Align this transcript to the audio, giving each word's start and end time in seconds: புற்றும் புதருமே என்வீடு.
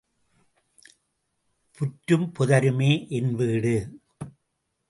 புற்றும் 1.77 2.25
புதருமே 2.39 2.91
என்வீடு. 3.09 3.75